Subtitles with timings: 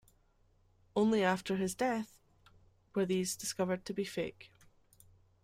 [0.95, 2.17] Only after his death
[2.95, 4.51] were these discovered to be fake.